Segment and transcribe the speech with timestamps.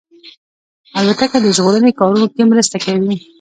[0.99, 3.13] الوتکه د ژغورنې کارونو کې مرسته کوي.